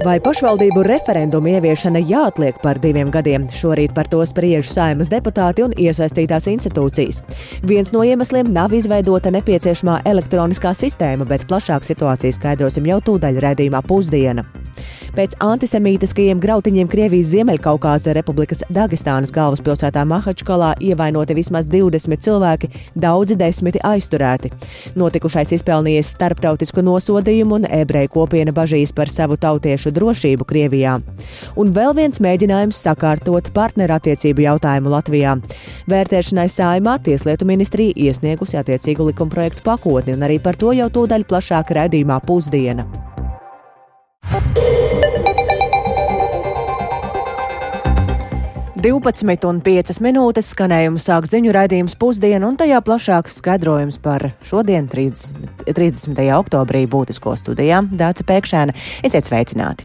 [0.00, 3.42] Vai pašvaldību referendumu ieviešana jāatliek par diviem gadiem?
[3.52, 7.20] Šorīt par to spriež saimas deputāti un iesaistītās institūcijas.
[7.68, 13.84] Viens no iemesliem nav izveidota nepieciešamā elektroniskā sistēma, bet plašāk situāciju skaidrosim jau tūdaļ redzījumā
[13.84, 14.46] pusdiena.
[15.16, 23.82] Pēc antisemītiskajiem grautiņiem Krievijas Ziemeļkaukāza Republikas Dagestānas galvaspilsētā Mahačkalā ievainoti vismaz 20 cilvēki, daudzi desmiti
[23.82, 24.52] aizturēti.
[25.00, 30.96] Notikušais izpelnījies starptautisku nosodījumu un ebreju kopiena bažīs par savu tautiešu drošību Krievijā.
[31.58, 35.36] Un vēl viens mēģinājums sakārtot partnerattiecību jautājumu Latvijā.
[35.90, 41.74] Vērtēšanai saimā Tieslietu ministrija iesniegusi attiecīgu likumprojektu pakotni, un arī par to jau tūdaļ plašāk
[41.80, 43.09] raidījumā pusdiena.
[48.80, 55.50] 12,5 minūtes skanējums sāk ziņu raidījums pusdienu, un tajā plašāks skaidrojums par šodien, 30.
[55.76, 56.22] 30.
[56.38, 58.76] oktobrī, būtisko studijā Dāca Pēkšēna.
[59.04, 59.84] Esiet sveicināti!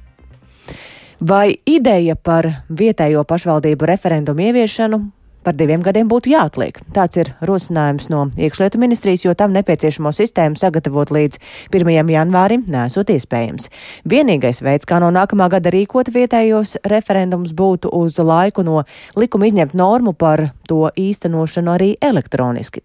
[1.19, 5.01] Vai ideja par vietējo pašvaldību referendumu ieviešanu
[5.45, 6.79] par diviem gadiem būtu jāatliek.
[6.95, 11.93] Tāds ir rosinājums no iekšlietu ministrijas, jo tam nepieciešamo sistēmu sagatavot līdz 1.
[12.15, 13.69] janvārim nesot iespējams.
[14.09, 18.81] Vienīgais veids, kā no nākamā gada rīkot vietējos referendumus, būtu uz laiku no
[19.19, 22.81] likuma izņemt normu par to īstenošanu arī elektroniski.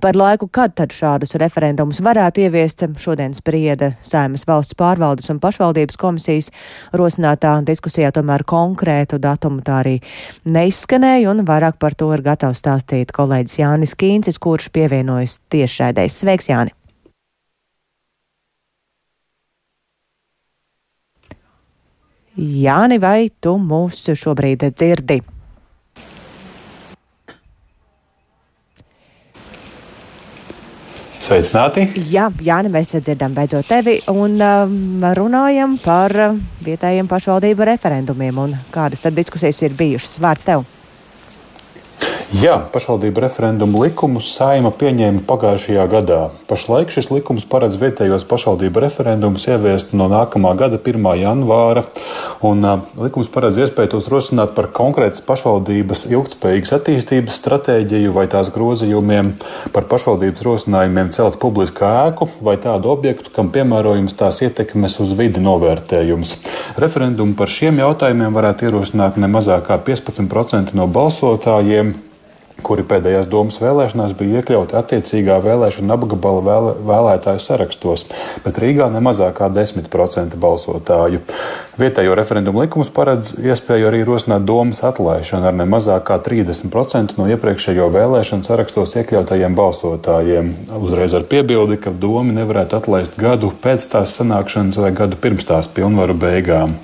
[0.00, 6.00] Par laiku, kad tad šādus referendumus varētu ieviest, šodien sprieda Saimas valsts pārvaldes un pašvaldības
[6.00, 6.50] komisijas
[6.96, 9.98] rosinātā diskusijā tomēr konkrētu datumu tā arī
[10.46, 16.20] neizskanēja un vairāk par to ir gatavs stāstīt kolēģis Jānis Kīncis, kurš pievienojas tiešraidēs.
[16.22, 16.74] Sveiks, Jāni!
[22.36, 25.22] Jāni, vai tu mūs šobrīd dzirdi?
[31.26, 31.82] Sveicināti!
[32.06, 34.76] Jā, Jāni, mēs dzirdam beidzot tevi un um,
[35.18, 36.14] runājam par
[36.62, 40.20] vietējiem pašvaldību referendumiem un kādas tad diskusijas ir bijušas.
[40.22, 40.62] Vārds tev!
[42.34, 46.16] Jā, pašvaldību referendumu likumu saima pieņēma pagājušajā gadā.
[46.50, 51.06] Pašlaik šis likums paredz vietējos pašvaldību referendumus ieviest no nākamā gada 1.
[51.20, 51.84] janvāra.
[52.42, 58.50] Un, uh, likums paredz iespēju tos rosināt par konkrētas pašvaldības ilgspējīgas attīstības stratēģiju vai tās
[58.50, 59.30] grozījumiem,
[59.76, 65.44] par pašvaldības rosinājumiem celt publisku ēku vai tādu objektu, kam piemērojams tās ietekmes uz vidi
[65.46, 66.34] novērtējums.
[66.82, 71.94] Referendumu par šiem jautājumiem varētu ierosināt ne mazāk kā 15% no balsotājiem
[72.64, 78.06] kuri pēdējās domas vēlēšanās bija iekļauti attiecīgā vēlēšana apgabala vēlē, vēlētāju sarakstos,
[78.44, 81.20] bet Rīgā ne mazāk kā 10% balsotāju.
[81.76, 87.28] Vietējo referendumu likums paredz iespēju arī rosināt domas atlaišanu ar ne mazāk kā 30% no
[87.34, 90.54] iepriekšējo vēlēšanu sarakstos iekļautajiem balsotājiem.
[90.80, 95.68] Uzreiz ar piebildi, ka domi nevarētu atlaist gadu pēc tās sanākšanas vai gadu pirms tās
[95.68, 96.78] pilnvaru beigām.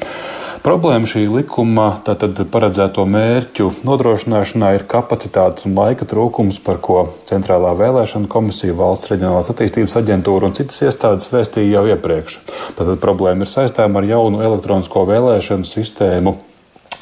[0.63, 8.31] Problēma šī likuma paredzēto mērķu nodrošināšanā ir kapacitātes un laika trūkums, par ko Centrālā vēlēšana
[8.31, 12.39] komisija, Valsts reģionālās attīstības aģentūra un citas iestādes vēstīja jau iepriekš.
[12.79, 16.37] Tātad problēma ir saistāma ar jaunu elektronisko vēlēšanu sistēmu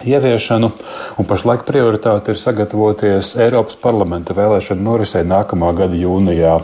[0.06, 0.70] ieviešanu,
[1.18, 6.56] un pašlaik prioritāte ir sagatavoties Eiropas parlamenta vēlēšanu norisei nākamā gada jūnijā.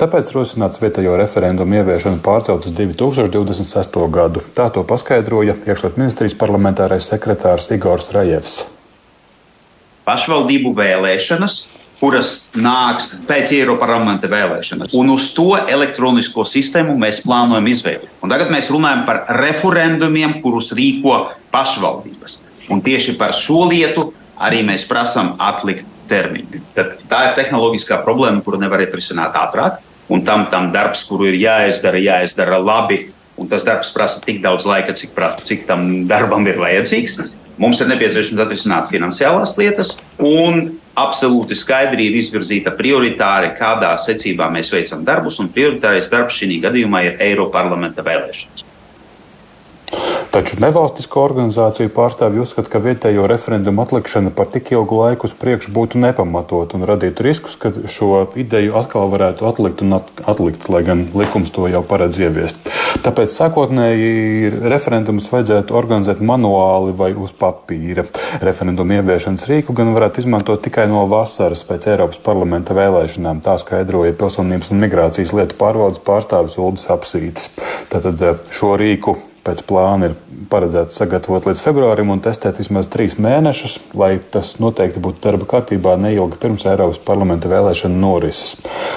[0.00, 4.00] Tāpēc rosināts vietējo referendumu ieviešanu pārcelt uz 2026.
[4.12, 4.44] gadu.
[4.54, 8.62] Tā to paskaidroja iekšlietu ministrijas parlamentārais sekretārs Igors Rajevs.
[10.08, 11.60] Pašvaldību vēlēšanas
[12.02, 14.90] kuras nāks pēc Eiropas parlamenta vēlēšanas.
[14.98, 18.10] Un uz to elektronisko sistēmu mēs plānojam izveidot.
[18.26, 22.41] Tagad mēs runājam par referendumiem, kurus rīko pašvaldības.
[22.72, 24.10] Un tieši par šo lietu
[24.40, 26.62] arī mēs prasām atlikt termiņu.
[26.76, 29.80] Tad tā ir tehnoloģiskā problēma, kuru nevar atrisināt ātrāk.
[30.12, 33.04] Un tam, tam darbs, kuru ir jāizdara, jāizdara labi.
[33.40, 37.20] Un tas darbs prasa tik daudz laika, cik, prasa, cik tam darbam ir vajadzīgs.
[37.60, 44.72] Mums ir nepieciešams atrisināt finansiālās lietas, un absolūti skaidri ir izvirzīta prioritāte, kādā secībā mēs
[44.72, 45.40] veicam darbus.
[45.54, 48.71] Prioritārais darbs šī gadījumā ir Eiropas parlamenta vēlēšanas.
[50.32, 55.74] Taču nevalstisko organizāciju pārstāvji uzskata, ka vietējo referendumu atlikšana par tik ilgu laiku uz priekšu
[55.76, 61.02] būtu nepamatot un radītu riskus, ka šo ideju atkal varētu atlikt un atlikt, lai gan
[61.12, 62.62] likums to jau paredz ieviest.
[63.04, 68.06] Tāpēc sākotnēji referendumus vajadzētu organizēt manuāli vai uz papīra.
[68.40, 73.44] Referendumu ieviešanas rīku gan varētu izmantot tikai no vasaras pēc Eiropas parlamenta vēlēšanām.
[73.44, 77.52] Tā skaidroja Pilsonības un migrācijas lietu pārvaldes pārstāvis Uldis Apsītis.
[77.92, 80.14] Tātad šo rīku pēc plāna ir
[80.50, 85.96] paredzēts sagatavot līdz februārim un testēt vismaz trīs mēnešus, lai tas noteikti būtu darba kārtībā
[86.00, 88.54] neilgi pirms Eiropas parlamenta vēlēšana norises.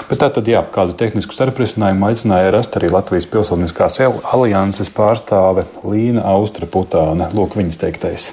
[0.09, 6.25] Bet tā tad, jā, kādu tehnisku starprisinājumu aicināja rast arī Latvijas Pilsoniskās alianses pārstāve Līna
[6.36, 7.31] Austra Putāne.
[7.36, 8.31] Lūk, viņas teiktais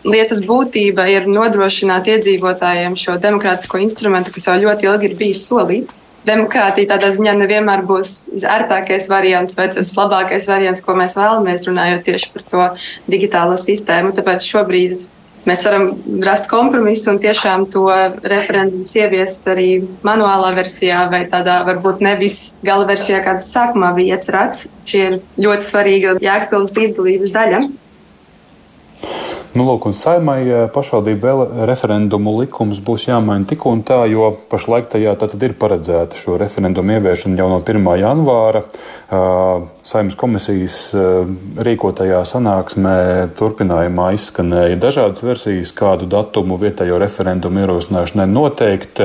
[0.00, 5.98] lietas būtība ir nodrošināt iedzīvotājiem šo demokrātisko instrumentu, kas jau ļoti ilgi ir bijis solīts
[6.28, 12.04] demokrātija tādā ziņā nevienmēr būs ērtākais variants vai tas labākais variants, ko mēs vēlamies, runājot
[12.08, 12.68] tieši par to
[13.10, 14.12] digitālo sistēmu.
[14.16, 15.06] Tāpēc šobrīd
[15.48, 15.90] mēs varam
[16.24, 17.86] rast kompromisu un tiešām to
[18.32, 19.68] referendumu ieviest arī
[20.06, 24.68] manuālā versijā vai tādā varbūt nevis gala versijā, kāds sākumā bija iecerēts.
[24.88, 27.62] Šī ir ļoti svarīga jēgpilnas līdzdalības daļa.
[29.50, 34.28] Nu, lūk, un saimai eh, pašvaldību vēl referendumu likums būs jāmaina tik un tā, jo
[34.52, 37.88] pašlaik tajā ir paredzēta šo referendumu ieviešana jau no 1.
[37.98, 38.62] janvāra.
[39.90, 40.76] Saimnes komisijas
[41.66, 42.92] rīkotajā sanāksmē
[43.34, 49.02] turpinājumā izskanēja dažādas versijas, kādu datumu vietējo referendumu ierosināšanai noteikt.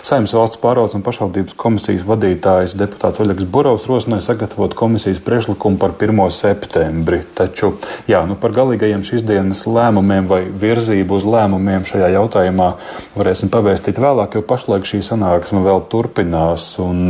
[0.00, 5.92] Saimnes valsts pārvaldes un pašvaldības komisijas vadītājs deputāts Oļegs Burovs rosināja sagatavot komisijas priekšlikumu par
[6.00, 6.24] 1.
[6.32, 7.20] septembri.
[7.36, 7.74] Taču
[8.08, 12.68] jā, nu, par galīgajiem šīs dienas lēmumiem vai virzību uz lēmumiem šajā jautājumā
[13.16, 16.74] varēsim pavēstīt vēlāk, jo pašlaik šī sanāksme vēl turpinās.
[16.82, 17.08] Un,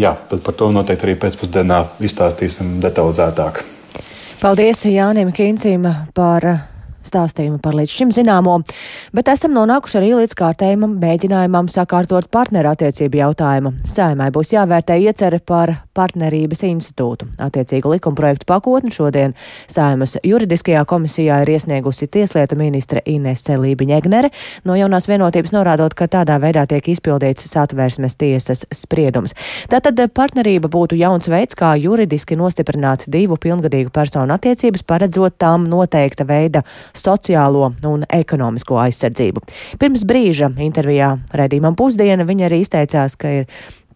[0.00, 3.64] jā, tad par to noteikti arī pēcpusdienā izstāstīsim detalizētāk.
[4.42, 6.73] Paldies Jānim Kīncim par
[7.06, 8.58] stāstījumu par līdz šim zināmo,
[9.14, 13.74] bet esam nonākuši arī līdz kārtējumam mēģinājumam sakārtot partnerattiecību jautājumu.
[13.88, 17.28] Sēmai būs jāvērtē iecere par partnerības institūtu.
[17.42, 19.34] Attiecīgu likumprojektu pakotni šodien
[19.70, 24.30] Sēmas juridiskajā komisijā ir iesniegusi tieslietu ministre Inese Lībiņegnere,
[24.66, 29.36] no jaunās vienotības norādot, ka tādā veidā tiek izpildīts satvērsmes tiesas spriedums.
[29.70, 36.26] Tātad partnerība būtu jauns veids, kā juridiski nostiprināt divu pilngadīgu personu attiecības, paredzot tām noteikta
[36.28, 36.64] veida
[36.98, 39.44] sociālo un ekonomisko aizsardzību.
[39.80, 43.48] Pirms brīža intervijā redzījumam pusdiena viņa arī izteicās, ka ir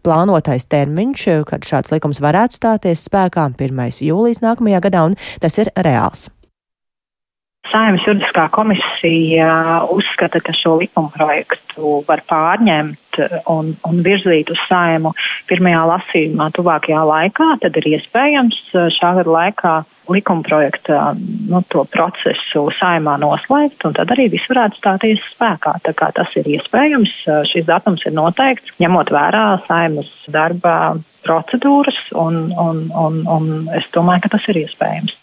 [0.05, 4.03] plānotais termiņš, kad šāds likums varētu stāties spēkā 1.
[4.07, 6.29] jūlijas nākamajā gadā, un tas ir reāls.
[7.69, 9.49] Saimnes juridiskā komisija
[9.93, 13.19] uzskata, ka šo likuma projektu var pārņemt
[13.51, 15.11] un, un virzīt uz saimu
[15.49, 17.49] pirmajā lasījumā tuvākajā laikā.
[17.61, 18.61] Tad ir iespējams
[18.95, 19.98] šā gada laikā likuma
[20.43, 25.77] projekta nu, procesu saimā noslēgt, un tad arī viss varētu stāties spēkā.
[25.83, 27.13] Tā kā tas ir iespējams,
[27.51, 34.25] šis datums ir noteikts, ņemot vērā saimas darba procedūras, un, un, un, un es domāju,
[34.25, 35.17] ka tas ir iespējams.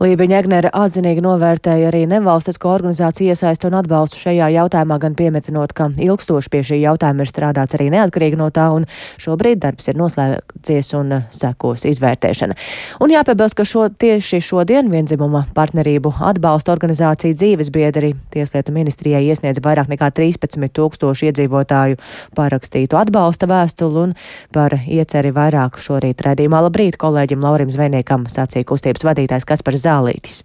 [0.00, 5.90] Lībiņa Egnere atzinīgi novērtēja arī nevalstisko organizāciju iesaistu un atbalstu šajā jautājumā, gan piemetinot, ka
[6.00, 8.86] ilgstoši pie šī jautājuma ir strādāts arī neatkarīgi no tā, un
[9.20, 12.56] šobrīd darbs ir noslēdzies un sekos izvērtēšana.
[13.04, 19.60] Un jāpiebilst, ka šo, tieši šodien vienzimuma partnerību atbalsta organizācija dzīves biedri Tieslietu ministrijai iesniedz
[19.60, 22.00] vairāk nekā 13 tūkstošu iedzīvotāju
[22.36, 24.16] parakstītu atbalsta vēstuli un
[24.56, 26.62] par ieceri vairāk šorīt redzīmā.
[26.64, 29.81] Labrīt kolēģim Laurim Zvejniekam sacīja kustības vadītājs Kaspars.
[29.82, 30.42] Zālītis.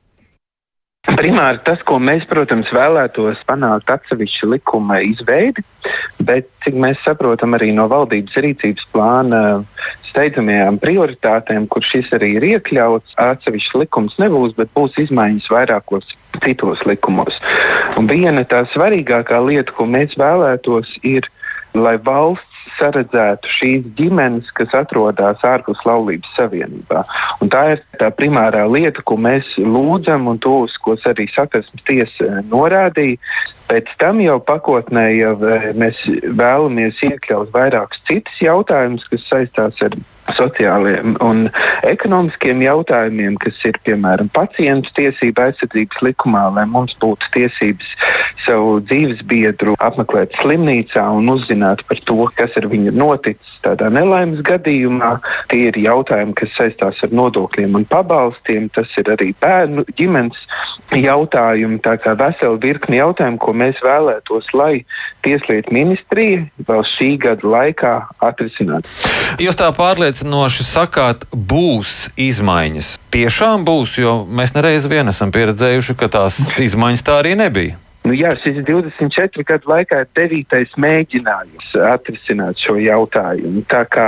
[1.07, 5.63] Primāri tas, ko mēs, protams, vēlētos panākt atsevišķu likuma izveidi,
[6.19, 9.41] bet, cik mēs saprotam, arī no valdības rīcības plāna
[10.09, 16.11] steidzamajām prioritātēm, kur šis arī ir iekļauts, atsevišķs likums nebūs, bet būs izmaiņas vairākos
[16.43, 17.39] citos likumos.
[17.97, 21.31] Un viena tā svarīgākā lieta, ko mēs vēlētos, ir,
[21.77, 27.03] lai valsts saredzētu šīs ģimenes, kas atrodas ārpus laulības savienībā.
[27.43, 31.85] Un tā ir tā primārā lieta, ko mēs lūdzam, un to, uz ko arī satversmes
[31.87, 33.21] tiesa norādīja.
[33.67, 39.97] Pēc tam jau pakotnē jau eh, mēs vēlamies iekļaut vairākus citus jautājumus, kas saistās ar
[40.35, 41.45] sociāliem un
[41.87, 47.93] ekonomiskiem jautājumiem, kas ir piemēram pacientu tiesība aizsardzības likumā, lai mums būtu tiesības
[48.45, 53.89] savu dzīves biedru apmeklēt slimnīcā un uzzināt par to, kas ar viņu ir noticis tādā
[53.93, 55.17] nelaimes gadījumā.
[55.51, 58.69] Tie ir jautājumi, kas saistās ar nodokļiem un pabalstiem.
[58.73, 60.39] Tas ir arī bērnu ģimenes
[60.95, 61.81] jautājumi.
[61.85, 64.83] Tā kā vesela virkni jautājumu, ko mēs vēlētos, lai
[65.25, 68.91] Tieslietu ministrija vēl šī gada laikā atrisinātu.
[69.41, 72.95] Jūs tā pārliecinoši sakāt, būs izmaiņas.
[73.13, 76.39] Tiešām būs, jo mēs nereiz vien esam pieredzējuši, ka tās
[76.69, 77.86] izmaiņas tā arī nebija.
[78.07, 83.65] Nu, jā, šis 24 gadu laikā ir devītais mēģinājums atrisināt šo jautājumu.
[83.67, 84.05] Tā kā,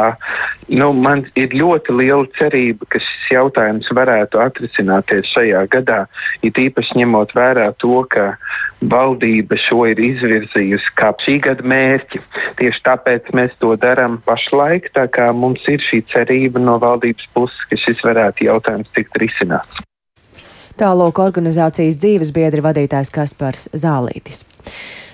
[0.71, 5.97] nu, man ir ļoti liela cerība, ka šis jautājums varētu atrisināties šajā gadā,
[6.47, 8.29] it īpaši ņemot vērā to, ka
[8.79, 12.23] valdība šo ir izvirzījusi kā šī gada mērķi.
[12.61, 14.93] Tieši tāpēc mēs to darām pašlaik.
[15.35, 19.88] Mums ir šī cerība no valdības puses, ka šis varētu jautājums tikt risināts.
[20.79, 24.45] Tālāk organizācijas dzīves biedri vadītājs Kaspars Zālītis.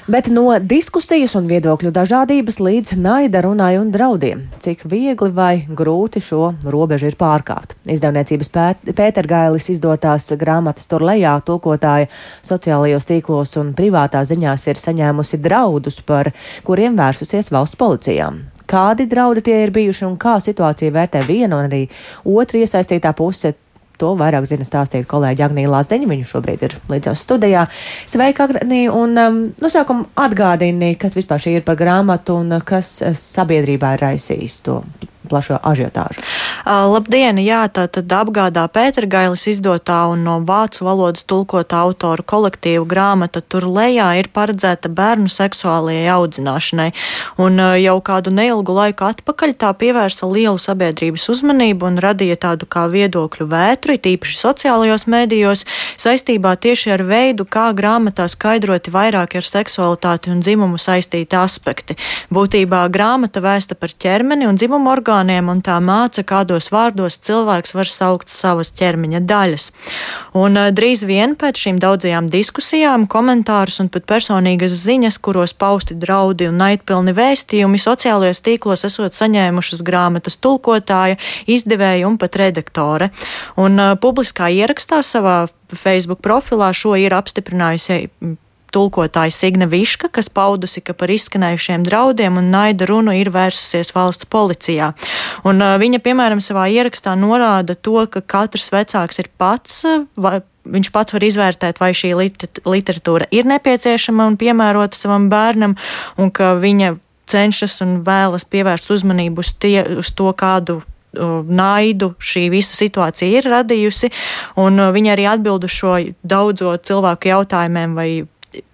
[0.05, 6.21] Bet no diskusijas un viedokļu dažādības līdz naida runai un draudiem, cik viegli vai grūti
[6.21, 7.73] šo robežu ir pārkāpt.
[7.89, 12.11] Izdevniecības pēt, Pētergailis izdotās grāmatas tur lejā tulkotāja
[12.45, 16.29] sociālajos tīklos un privātā ziņās ir saņēmusi draudus, par
[16.69, 18.43] kuriem vērsusies valsts policijām.
[18.69, 21.87] Kādi draudi tie ir bijuši un kā situācija vērtē viena un arī
[22.29, 23.55] otra iesaistītā puse,
[24.01, 26.11] To vairāk zina stāstīt kolēģi Agnija Lāsdeņa.
[26.11, 27.65] Viņa šobrīd ir līdzās studijā.
[28.09, 28.93] Sveika, Agnija!
[28.95, 33.95] Un um, nu, sākumā atgādini, kas vispār šī ir par grāmatu un kas uh, sabiedrībā
[33.95, 34.81] ir raisījis to
[35.29, 36.23] plašo ažiotāžu.
[36.65, 37.41] Labdien!
[37.43, 43.67] Jā, tā tad apgādā Pētergailis izdotā un no vācu valodas tulkotā autoru kolektīvu grāmata tur
[43.67, 46.87] lejā ir paredzēta bērnu seksuālajai audzināšanai.
[47.41, 52.87] Un jau kādu neilgu laiku atpakaļ tā pievērsa lielu sabiedrības uzmanību un radīja tādu kā
[52.91, 55.65] viedokļu vētru, tīpaši sociālajos mēdījos,
[56.01, 61.97] saistībā tieši ar veidu, kā grāmatā skaidroti vairāki ar seksualitāti un dzimumu saistīti aspekti.
[62.33, 67.73] Būtībā grāmata vēsta par ķermeni un dzimumu orgānu orgāniem, un tā māca, kādos vārdos cilvēks
[67.75, 69.71] var saukt savas ķermeņa daļas.
[70.35, 75.95] Un uh, drīz vien pēc šīm daudzajām diskusijām, komentārus un pat personīgas ziņas, kuros pausti
[75.95, 81.17] draudi un naidpilni vēstījumi, sociālajos tīklos esot saņēmušas grāmatas tulkotāja,
[81.47, 83.11] izdevēja un pat redaktore.
[83.57, 88.05] Un uh, publiskā ierakstā savā Facebook profilā šo ir apstiprinājusi
[88.75, 94.27] tulkotāja Signa Viška, kas paudusi, ka par izskanējušiem draudiem un naida runu ir vērsusies valsts
[94.31, 94.91] policijā.
[95.47, 99.83] Un, viņa, piemēram, savā ierakstā norāda to, ka katrs vecāks ir pats.
[100.19, 105.77] Va, viņš pats var izvērtēt, vai šī literatūra ir nepieciešama un piemērota savam bērnam,
[106.17, 106.95] un ka viņa
[107.29, 110.81] cenšas un vēlas pievērst uzmanību uz, tie, uz to, kādu
[111.47, 114.11] naidu šī visa situācija ir radījusi,
[114.57, 118.09] viņa arī atbild uz šo daudzo cilvēku jautājumiem, vai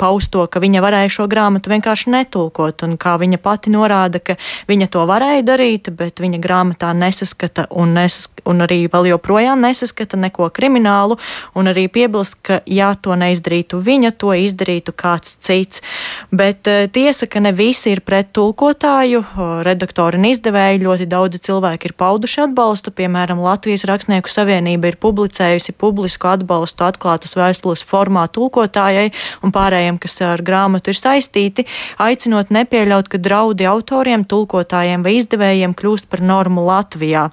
[0.01, 4.37] paust to, ka viņa varēja šo grāmatu vienkārši netulkot, un kā viņa pati norāda, ka
[4.69, 10.19] viņa to varēja darīt, bet viņa grāmatā nesaskata un, nesask un arī vēl joprojām nesaskata
[10.21, 11.17] neko kriminālu,
[11.55, 15.83] un arī piebilst, ka ja to neizdarītu viņa, to izdarītu kāds cits.
[16.31, 19.23] Bet eh, tiesa, ka ne visi ir pret tulkotāju,
[19.65, 25.75] redaktori un izdevēji, ļoti daudzi cilvēki ir pauduši atbalstu, piemēram, Latvijas Rakstnieku savienība ir publicējusi
[25.77, 29.09] publisku atbalstu atklātas vēstules formā tulkotājai
[29.45, 31.65] un pārējiem pārējiem, kas ar grāmatu ir saistīti,
[32.01, 37.29] aicinot nepieļaut, ka draudi autoriem, tulkotājiem vai izdevējiem kļūst par normu Latvijā.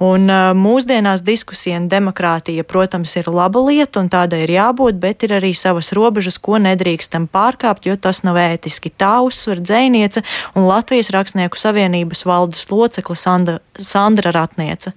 [0.00, 5.36] Un mūsdienās diskusija un demokrātija, protams, ir laba lieta un tādai ir jābūt, bet ir
[5.40, 8.92] arī savas robežas, ko nedrīkstam pārkāpt, jo tas nav ētiski.
[8.96, 10.24] Tā uzsver dzēniece
[10.56, 14.96] un Latvijas Rakstnieku savienības valdes locekla Sandra, Sandra Ratniece.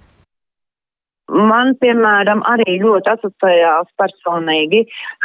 [1.36, 4.82] Man, piemēram, arī ļoti asociējās personīgi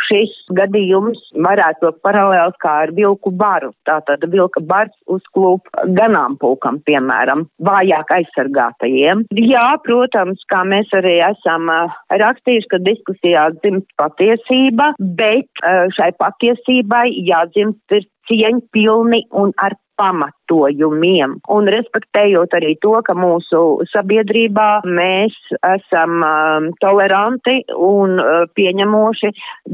[0.07, 3.71] šis gadījums varētu būt paralēls kā ar vilku baru.
[3.87, 9.25] Tātad vilka bars uzklūp ganāmpulkam, piemēram, vājāk aizsargātajiem.
[9.39, 11.71] Jā, protams, kā mēs arī esam
[12.11, 15.63] rakstījuši, ka diskusijā dzimst patiesība, bet
[15.97, 21.37] šai patiesībai jādzimst ir cieņpilni un ar pamatojumiem.
[21.53, 25.35] Un respektējot arī to, ka mūsu sabiedrībā mēs
[25.75, 29.33] esam um, toleranti un uh, pieņemoši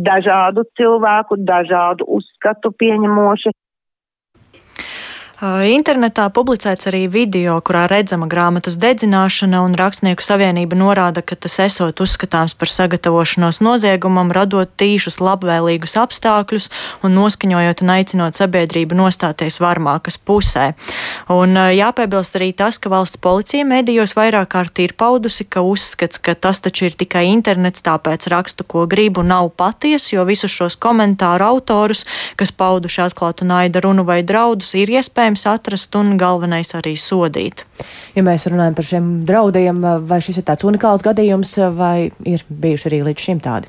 [0.10, 3.56] dažādu cilvēku, dažādu uzskatu pieņemoši.
[5.38, 12.02] Internetā publicēts arī video, kurā redzama grāmatas dedzināšana, un Rakstnieku savienība norāda, ka tas esot
[12.02, 16.72] uzskatāms par sagatavošanos noziegumam, radot tīšus labvēlīgus apstākļus
[17.06, 20.72] un noskaņojot un aicinot sabiedrību nostāties varmākas pusē.
[21.30, 26.34] Un jāpiebilst arī tas, ka valsts policija medijos vairāk kārt ir paudusi, ka uzskats, ka
[26.34, 31.46] tas taču ir tikai internets, tāpēc rakstu, ko gribu, nav patiesi, jo visus šos komentāru
[31.46, 32.08] autorus,
[32.42, 37.66] kas pauduši atklātu naida runu vai draudus, ir iespējams iespējams atrast un galvenais arī sodīt.
[38.16, 42.88] Ja mēs runājam par šiem draudiem, vai šis ir tāds unikāls gadījums, vai ir bijuši
[42.90, 43.68] arī līdz šim tādi?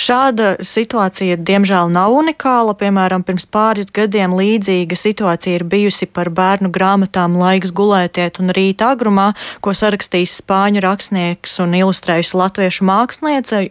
[0.00, 2.74] Šāda situācija, diemžēl, nav unikāla.
[2.80, 8.80] Piemēram, pirms pāris gadiem līdzīga situācija ir bijusi par bērnu grāmatām Laiks gulētiet un rīt
[8.84, 13.66] agrumā, ko sarakstījis spāņu rakstnieks un ilustrējusi latviešu māksliniece.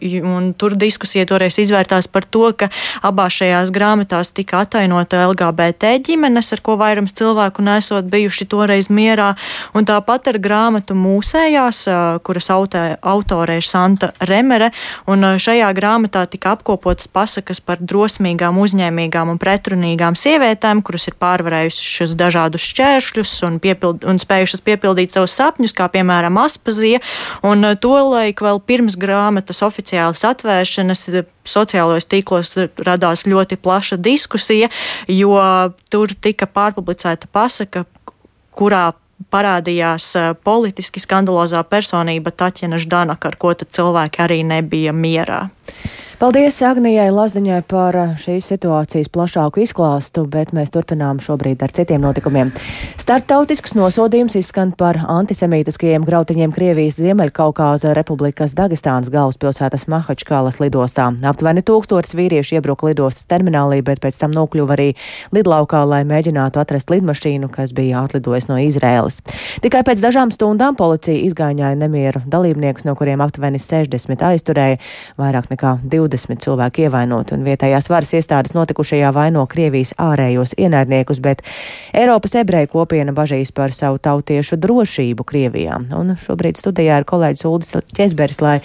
[0.60, 2.70] Tur diskusija toreiz izvērtās par to, ka
[3.02, 8.90] abās šajās grāmatās tika atainota LGBT ģimenes, ar ko vairums cilvēku cilvēku nesot bijuši toreiz
[8.90, 9.36] mierā,
[9.78, 11.86] un tāpat ar grāmatu Mūsējās,
[12.26, 14.72] kuras autē, autore ir Santa Remere,
[15.08, 22.16] un šajā grāmatā tika apkopotas pasakas par drosmīgām, uzņēmīgām un pretrunīgām sievietēm, kuras ir pārvarējušas
[22.20, 27.04] dažādus šķēršļus un, piepild, un spējušas piepildīt savus sapņus, kā piemēram Aspazija,
[27.46, 31.06] un tolaik vēl pirms grāmatas oficiālas atvēršanas
[31.50, 34.70] sociālajos tīklos radās ļoti plaša diskusija,
[35.12, 35.38] jo
[35.90, 37.86] tur tika pārpublicēta pasaka,
[38.56, 38.90] kurā
[39.34, 40.14] parādījās
[40.48, 45.48] politiski skandalozā personība Taķena Ždanaka, ar ko cilvēki arī nebija mierā.
[46.20, 52.02] Paldies Agnijai Lazdiņai par eh, šīs situācijas plašāku izklāstu, bet mēs turpinām šobrīd ar citiem
[52.04, 52.50] notikumiem.
[53.00, 61.06] Starptautisks nosodījums izskan par antisemītiskajiem grautiņiem Krievijas Ziemeļkaukāza Republikas Dagestānas galvaspilsētas Mahačkālas lidostā.
[61.32, 64.90] Aptuveni tūkstotis vīrieši iebruka lidostas terminālī, bet pēc tam nokļuva arī
[65.32, 69.22] lidlaukā, lai mēģinātu atrast lidmašīnu, kas bija atlidojusi no Izrēlas.
[69.64, 74.84] Tikai pēc dažām stundām policija izgāņāja nemieru dalībniekus, no kuriem aptuveni 60 aizturēja,
[75.24, 81.22] vairāk nekā 20 20 cilvēki ievainoti, un vietējās varas iestādes notikušajā vaino Krievijas ārējos ienaidniekus,
[81.24, 81.44] bet
[81.94, 85.80] Eiropas ebreju kopiena bažīs par savu tautiešu drošību Krievijā.
[85.96, 88.60] Un šobrīd studijā ir kolēģis Uldis Česberis, lai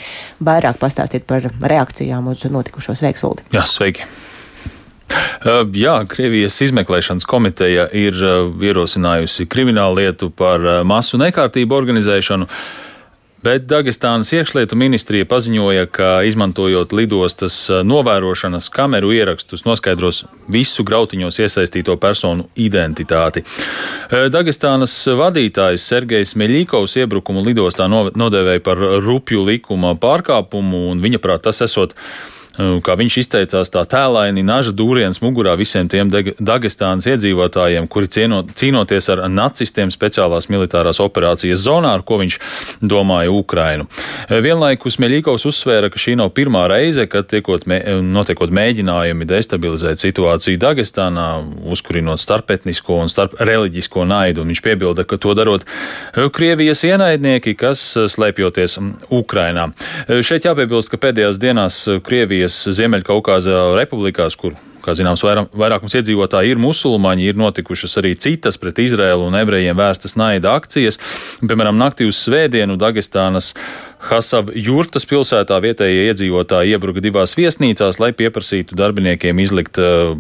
[0.45, 3.47] vairāk pastāstītu par reakcijām uz notikušo sveiksuldi.
[3.55, 4.09] Jā, sveiki!
[5.45, 12.49] Uh, jā, Krievijas izmeklēšanas komiteja ir uh, ierosinājusi kriminālu lietu par uh, masu nekārtību organizēšanu.
[13.45, 21.43] Bet Dagestānas iekšlietu ministrija paziņoja, ka izmantojot lidostas eh, novērošanas kameru ierakstus, noskaidros visu grautiņos
[21.45, 23.43] iesaistīto personu identitāti.
[23.45, 31.45] Eh, Dagestānas vadītājs Sergejs Meļīkovs iebrukumu lidostā nodēvēja par rupju likuma pārkāpumu, un viņa prāt
[31.45, 31.93] tas esot
[32.57, 39.11] kā viņš izteicās, tā tēlaini naža dūriens mugurā visiem tiem Dagestānas iedzīvotājiem, kuri cieno, cīnoties
[39.11, 42.39] ar nacistiem speciālās militārās operācijas zonā, ar ko viņš
[42.85, 43.89] domāja Ukrainu.
[44.31, 51.29] Vienlaikus Meļīkovs uzsvēra, ka šī nav pirmā reize, kad tiekot, notiekot mēģinājumi destabilizēt situāciju Dagestānā,
[51.75, 57.57] uzkurinot starpetnisko un starp reliģisko naidu, un viņš piebilda, ka to darot eh, Krievijas ienaidnieki,
[57.59, 57.83] kas
[58.15, 58.79] slēpjoties
[59.15, 59.69] Ukrainā.
[60.25, 64.53] Šeit jāpiebilst, ka pēdējās dienās Krievija Krievijas Ziemeļkaukāza republikās, kur,
[64.85, 70.19] kā zināms, vairākums iedzīvotāji ir musulmaņi, ir notikušas arī citas pret Izrēlu un ebrejiem vērstas
[70.21, 71.01] naida akcijas.
[71.43, 73.55] Piemēram, naktī uz svētdienu Dagestānas
[74.05, 80.13] Hasav Jurtas pilsētā vietējie iedzīvotāji iebruka divās viesnīcās, lai pieprasītu darbiniekiem izlikt uh,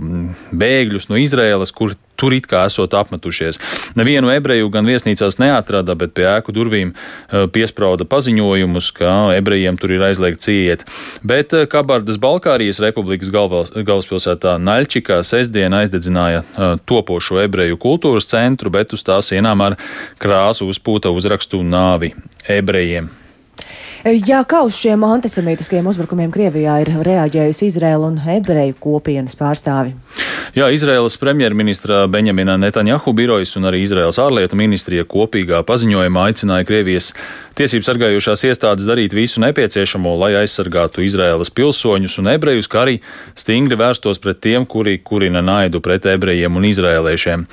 [0.56, 3.58] bēgļus no Izrēlas, kur tur it kā esot apmetušies.
[3.98, 9.92] Nevienu ebreju gan viesnīcās neatrada, bet pie ēku durvīm uh, piesprauda paziņojumus, ka ebrejiem tur
[9.96, 10.86] ir aizliegts iet.
[11.26, 16.44] Bet uh, Kabardas Balkārijas republikas galvas, galvaspilsētā Naļčikā sestdien aizdedzināja
[16.86, 19.78] topošo ebreju kultūras centru, bet uz tā sienām ar
[20.22, 22.14] krāsu uzpūta uzrakstu nāvi
[22.48, 23.10] ebrejiem.
[24.04, 29.94] Jā, kā uz šiem antisemītiskajiem uzbrukumiem Krievijā ir reaģējusi Izraela un ebreju kopienas pārstāvi?
[30.52, 37.08] Jā, Izraēlas premjerministra Benjamina Netanjahu birojas un arī Izraēlas ārlietu ministrija kopīgā paziņojumā aicināja Krievijas
[37.56, 42.98] tiesību sargājošās iestādes darīt visu nepieciešamo, lai aizsargātu Izraēlas pilsoņus un ebrejus, kā arī
[43.38, 47.46] stingri vērstos pret tiem, kuri kurina naidu pret ebrejiem un izrēliešiem.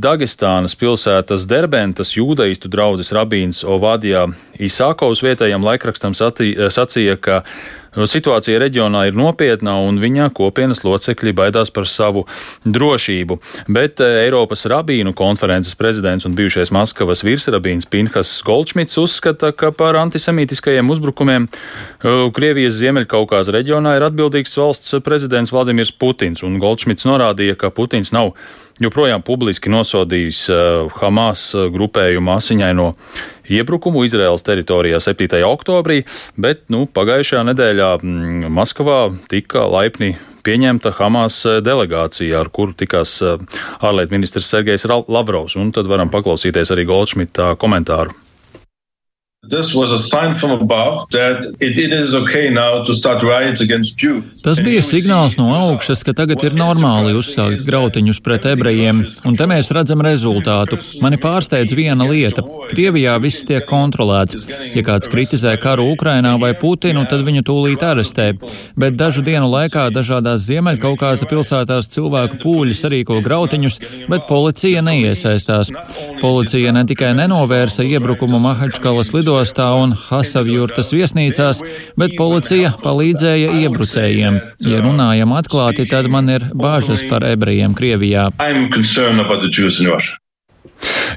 [0.00, 7.42] Dagestānas pilsētas Derbentas jūdaistu draudzes rabīns Ovadijā Isākovs vietējam laikrakstam sacīja, ka
[7.90, 12.22] Situācija reģionā ir nopietna un viņa kopienas locekļi baidās par savu
[12.62, 13.40] drošību.
[13.66, 19.98] Bet eh, Eiropas rabīnu konferences prezidents un bijušais Maskavas virsrabīns Pinhas Goldšmits uzskata, ka par
[20.04, 27.58] antisemītiskajiem uzbrukumiem eh, Krievijas Ziemeļkaukās reģionā ir atbildīgs valsts prezidents Vladimirs Putins, un Goldšmits norādīja,
[27.58, 28.36] ka Putins nav
[28.80, 32.86] joprojām publiski nosodījis uh, Hamas grupējumu asiņaino
[33.50, 35.40] iebrukumu Izraēlas teritorijā 7.
[35.46, 36.02] oktobrī,
[36.40, 40.14] bet nu, pagājušajā nedēļā m, mm, Maskavā tika laipni
[40.46, 43.38] pieņemta Hamas uh, delegācija, ar kuru tikās uh,
[43.84, 45.58] ārlietu ministrs Sergejs Lavrovs.
[45.60, 48.16] Un tad varam paklausīties arī Goldšmita komentāru.
[54.44, 59.46] Tas bija signāls no augšas, ka tagad ir normāli uzsākt grautiņus pret ebrejiem, un te
[59.48, 60.76] mēs redzam rezultātu.
[61.00, 64.44] Mani pārsteidz viena lieta- Krievijā viss tiek kontrolēts.
[64.76, 68.36] Ja kāds kritizē karu Ukrainā vai Putinu, tad viņu tūlīt arestē,
[68.76, 75.72] bet dažu dienu laikā dažādās Ziemeļkaukāza pilsētās cilvēku pūļi sarīko grautiņus, bet policija neiesaistās.
[76.20, 81.60] Policija ne tikai nenovērsa iebrukumu Mahačkalas lidostā, lidostā un Hasavjurtas viesnīcās,
[81.98, 84.40] bet policija palīdzēja iebrucējiem.
[84.66, 88.30] Ja runājam atklāti, tad man ir bāžas par ebrejiem Krievijā.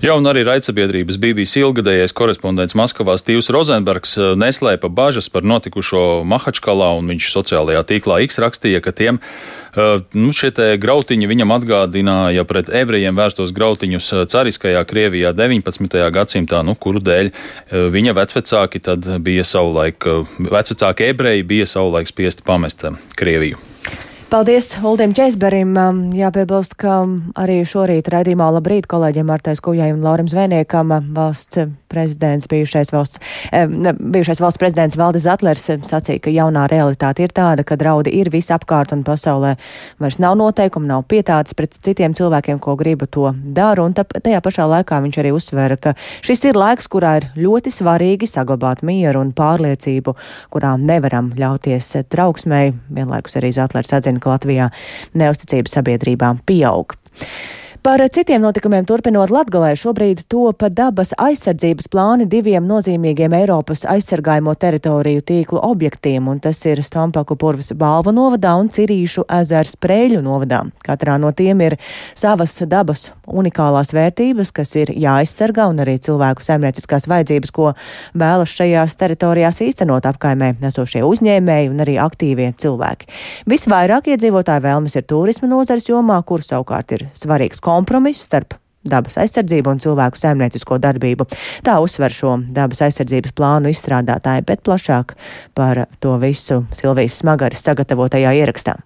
[0.04, 6.24] Jā, un arī raidsabiedrības BBC ilgadējais korespondents Maskavā Stīvs Rozenbergs eh, neslēpa bažas par notikušo
[6.28, 10.52] Mahačkalā, un viņš sociālajā tīklā X rakstīja, ka tiem uh, nu, šie
[10.82, 16.00] grautiņi viņam atgādināja pret ebrejiem vērstos grautiņus eh, cariskajā Krievijā 19.
[16.18, 17.32] gadsimtā, nu, kuru dēļ
[17.94, 18.82] viņa vecvecāki
[19.24, 22.88] bija savulaik, vecvecāki ebreji bija savulaik spiesti pamest
[23.20, 23.62] Krieviju.
[24.34, 25.76] Paldies Uldim Česberim.
[25.78, 27.04] Um, jāpiebilst, ka
[27.38, 33.22] arī šorīt raidījumā labrīt kolēģiem Martais Kujai un Laurim Zvēniekam valsts prezidents, bijušais valsts,
[34.00, 38.94] bijušais valsts prezidents Valdis Zatlers sacīja, ka jaunā realitāte ir tāda, ka draudi ir visapkārt
[38.96, 39.56] un pasaulē
[40.02, 44.68] vairs nav noteikumu, nav pietāts pret citiem cilvēkiem, ko griba to dara, un tajā pašā
[44.70, 49.34] laikā viņš arī uzsvēra, ka šis ir laiks, kurā ir ļoti svarīgi saglabāt mieru un
[49.38, 50.16] pārliecību,
[50.54, 52.74] kurā nevaram ļauties trauksmei.
[52.94, 54.70] Vienlaikus arī Zatlers atzina, ka Latvijā
[55.18, 56.98] neusticība sabiedrībām pieaug.
[57.84, 65.20] Par citiem notikumiem turpinot Latgalē šobrīd topa dabas aizsardzības plāni diviem nozīmīgiem Eiropas aizsargājumu teritoriju
[65.28, 70.62] tīklu objektiem, un tas ir Stompaku purvas Balva novadā un Cirīšu ezers Prēļu novadā.
[70.88, 71.76] Katrā no tiem ir
[72.16, 77.74] savas dabas unikālās vērtības, kas ir jāaizsargā, un arī cilvēku saimnieciskās vajadzības, ko
[78.16, 83.12] vēlas šajās teritorijās īstenot apkaimē nesošie uzņēmēji un arī aktīvie cilvēki.
[83.44, 89.18] Visvairāk iedzīvotāju vēlmes ir turisma nozares jomā, kur savukārt ir svarīgs konkurss kompromiss starp dabas
[89.22, 91.28] aizsardzību un cilvēku saimniecisko darbību.
[91.66, 95.16] Tā uzsver šo dabas aizsardzības plānu izstrādātāji, bet plašāk
[95.58, 98.78] par to visu Silvijas Smagaras sagatavotajā ierakstā.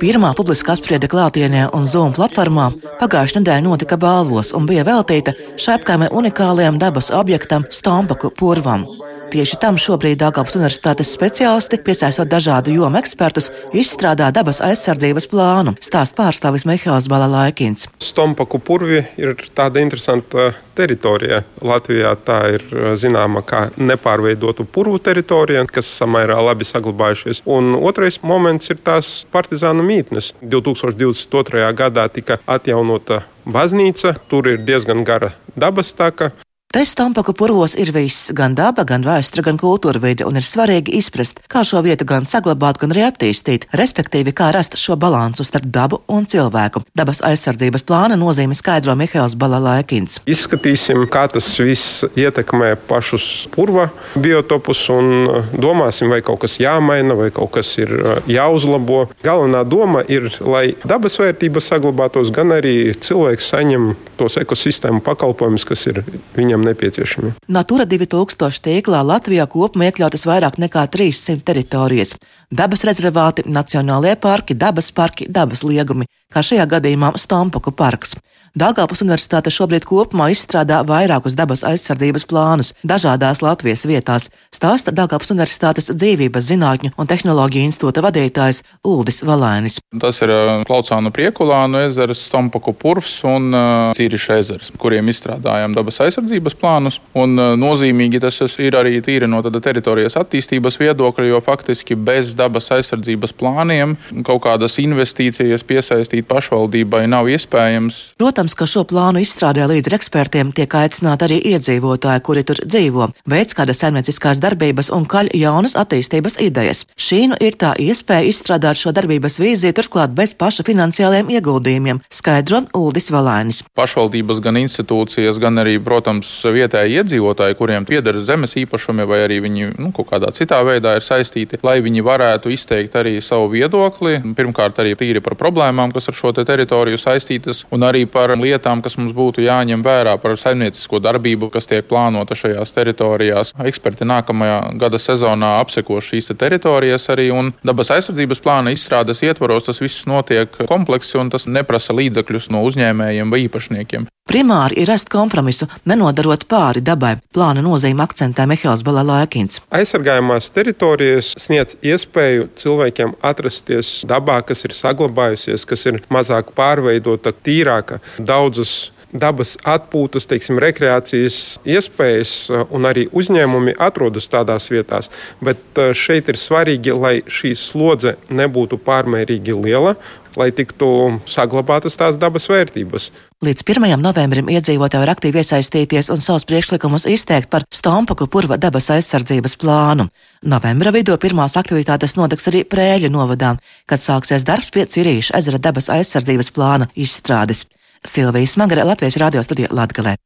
[0.00, 2.70] Pirmā publiska apspriede klātienē un Zoom platformā
[3.02, 8.88] pagājušajā nedēļā notika balvos un bija veltīta šai apkaimē unikālajam dabas objektam Stompaku purvam.
[9.32, 16.20] Tieši tam šobrīd Dāngāpas Universitātes speciālisti, piesaistot dažādu jomu ekspertus, izstrādā dabas aizsardzības plānu, stāsta
[16.20, 17.88] pārstāvis Mihāls Balalaikins.
[18.04, 21.42] Stompaku purvi ir tāda interesanta teritorija.
[21.64, 22.64] Latvijā tā ir
[23.00, 27.44] zināma kā nepārveidotu purvu teritorija, kas samērā labi saglabājušies.
[27.46, 30.34] Un otrais moments ir tās partizānu mītnes.
[30.42, 31.68] 2022.
[31.78, 36.32] gadā tika atjaunota baznīca, tur ir diezgan gara dabas taka.
[36.74, 40.96] Te Stampaku purvos ir viss, gan daba, gan vēsture, gan kultūra vide, un ir svarīgi
[40.98, 45.68] izprast, kā šo vietu gan saglabāt, gan arī attīstīt, respektīvi, kā rast šo balansu starp
[45.70, 46.82] dabu un cilvēku.
[46.98, 50.18] Dabas aizsardzības plāna nozīme skaidro Mihails Balalaikins.
[50.26, 53.86] Izskatīsim, kā tas viss ietekmē pašus purva
[54.18, 59.04] biotopus un domāsim, vai kaut kas jāmaina, vai kaut kas ir uh, jāuzlabo.
[59.22, 65.86] Galvenā doma ir, lai dabas vērtības saglabātos, gan arī cilvēks saņem tos ekosistēmu pakalpojumus, kas
[65.94, 66.02] ir
[66.34, 67.32] viņam nepieciešami.
[67.48, 72.16] Natura 2000 tīklā Latvijā kopumā iekļautas vairāk nekā 300 teritorijas-
[72.50, 78.16] dabas rezervāti, nacionālie parki, dabas parki, dabas liegumi, kā šajā gadījumā Stompaku parks.
[78.54, 85.90] Dāngāpus Universitāte šobrīd kopumā izstrādā vairākus dabas aizsardzības plānus dažādās Latvijas vietās, stāsta Dāngāpus Universitātes
[85.90, 89.80] dzīvības zinātņu un tehnoloģiju institūta vadītājs Uldis Valēnis.
[89.98, 90.30] Tas ir
[90.68, 93.50] Klaucānu priekulānu ezers, Stompaku purvs un
[93.98, 97.00] Cīriša ezers, kuriem izstrādājam dabas aizsardzības plānus.
[97.18, 103.34] Un nozīmīgi tas ir arī tīri no teritorijas attīstības viedokļa, jo faktiski bez dabas aizsardzības
[103.36, 108.02] plāniem kaut kādas investīcijas piesaistīt pašvaldībai nav iespējams.
[108.20, 113.06] Protams, Protams, ka šo plānu izstrādē līdz ekspertiem tiek aicināti arī iedzīvotāji, kuri tur dzīvo,
[113.30, 116.82] veids kādas saimnieciskās darbības un kaļ jaunas attīstības idejas.
[116.98, 122.64] Šī nu ir tā iespēja izstrādāt šo darbības vīziju turklāt bez paša finansiāliem ieguldījumiem, skaidro
[122.76, 123.62] Uldis Valainis.
[123.78, 129.70] Pašvaldības gan institūcijas, gan arī, protams, vietēji iedzīvotāji, kuriem pieder zemes īpašumi vai arī viņi
[129.78, 132.23] nu, kaut kādā citā veidā ir saistīti, lai viņi varētu
[132.54, 134.20] izteikt arī savu viedokli.
[134.36, 138.82] Pirmkārt, arī tīri par problēmām, kas ar šo te teritoriju saistītas, un arī par lietām,
[138.84, 143.54] kas mums būtu jāņem vērā par saimniecisko darbību, kas tiek plānota šajās teritorijās.
[143.64, 149.68] Eksperti nākamajā gada sezonā apsekos šīs te teritorijas arī, un dabas aizsardzības plāna izstrādes ietvaros
[149.68, 154.10] tas viss notiek kompleksi un tas neprasa līdzekļus no uzņēmējiem vai īpašniekiem.
[154.24, 157.18] Primāri ir rast kompromisu, nenodarot pāri dabai.
[157.36, 159.60] Plāna nozīme akcentē Mihāls Balalēkins.
[159.68, 162.13] Aizsargājumās teritorijas sniedz iespēju
[162.58, 168.00] cilvēkiem atrasties dabā, kas ir saglabājusies, kas ir mazāk pārveidota, tīrāka.
[168.18, 175.10] Daudzas dabas atpūtas, teiksim, rekreācijas iespējas uh, un arī uzņēmumi atrodas tādās vietās.
[175.44, 179.96] Bet uh, šeit ir svarīgi, lai šī slodze nebūtu pārmērīgi liela
[180.36, 180.88] lai tiktu
[181.30, 183.10] saglabātas tās dabas vērtības.
[183.44, 183.86] Līdz 1.
[184.02, 190.08] novembrim iedzīvotāji var aktīvi iesaistīties un savus priekšlikumus izteikt par Stompaku purva dabas aizsardzības plānu.
[190.50, 193.54] Novembra vidū pirmās aktivitātes notiks arī Prēļu novadā,
[193.86, 197.66] kad sāksies darbs pie Cirīša ezera dabas aizsardzības plāna izstrādes.
[198.04, 200.16] Silvijas Smagara Latvijas radio studija Latgalē.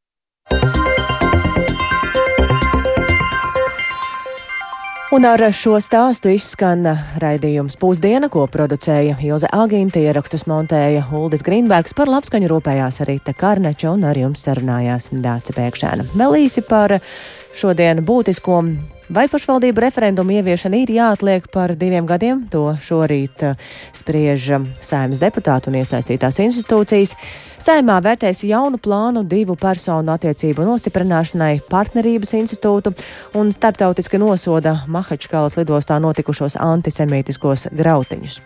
[5.08, 6.84] Un ar šo stāstu izskan
[7.16, 13.32] raidījums Pusdiena, ko producēja Ilze Agīnta, ierakstus montēja Uldis Grīnbergs, par labskaņu rūpējās arī Te
[13.32, 16.10] Karneča un ar jums sarunājās Dāca Pēkšēna.
[16.12, 16.98] Vēl īsi par
[17.56, 18.60] šodien būtisko
[19.08, 22.42] Vai pašvaldību referendumu ieviešana ir jāatliek par diviem gadiem?
[22.52, 27.14] To šorīt uh, spriež um, saimnes deputāti un iesaistītās institūcijas.
[27.56, 32.92] Saimā vērtēs jaunu plānu divu personu attiecību nostiprināšanai partnerības institūtu
[33.40, 38.42] un starptautiski nosoda Mahačkalas lidostā notikušos antisemītiskos grautiņus.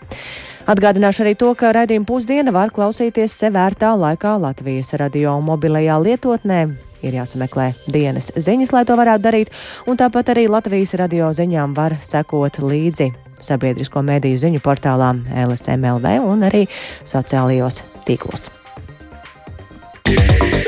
[0.71, 6.63] Atgādināšu arī to, ka raidījuma pusdiena var klausīties sevērtā laikā Latvijas radio mobilajā lietotnē
[7.03, 9.53] ir jāsameklē dienas ziņas, lai to varētu darīt,
[9.87, 13.13] un tāpat arī Latvijas radio ziņām var sekot līdzi
[13.43, 15.13] sabiedrisko mediju ziņu portālā
[15.47, 16.67] LSMLV un arī
[17.05, 18.51] sociālajos tīklos.
[20.13, 20.62] Yeah.